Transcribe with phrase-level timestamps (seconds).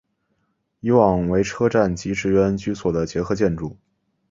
[0.79, 3.77] 以往为车站及职员居所的结合建筑。